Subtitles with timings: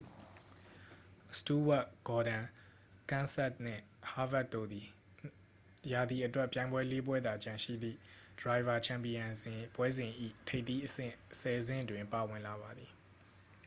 [1.39, 2.45] စတူးဝပ် ဂေါ်ဒွန်
[3.09, 4.87] ကန်းစက်သ် နှင့် ဟားဗစ်ခ် တို့သည်
[5.91, 7.97] ရာသီအတွက် ပြိုင်ပွဲလေး ပွဲသာကျန်ရှိသည့်
[8.39, 9.27] ဒရိုင်ဗာ ချန်ပီယံ
[9.75, 10.11] ပွဲစဉ်၏
[10.47, 12.91] ထိပ်သီးအဆင့် ဆယ် ဆင့်တွင် ပါဝင်လာပါသည်